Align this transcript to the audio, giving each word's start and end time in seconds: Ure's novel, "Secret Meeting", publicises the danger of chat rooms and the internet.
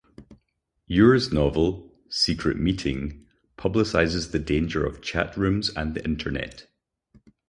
Ure's 0.87 1.31
novel, 1.31 1.93
"Secret 2.09 2.57
Meeting", 2.57 3.23
publicises 3.55 4.31
the 4.31 4.39
danger 4.39 4.83
of 4.83 4.99
chat 5.03 5.37
rooms 5.37 5.69
and 5.77 5.93
the 5.93 6.03
internet. 6.03 6.65